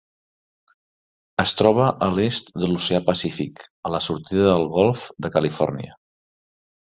Es 1.43 1.51
troba 1.59 1.89
a 2.05 2.07
l'est 2.19 2.49
de 2.63 2.69
l'Oceà 2.71 3.01
Pacífic, 3.11 3.61
a 3.91 3.93
la 3.97 4.01
sortida 4.07 4.49
del 4.49 4.67
Golf 4.79 5.05
de 5.27 5.33
Califòrnia. 5.37 5.97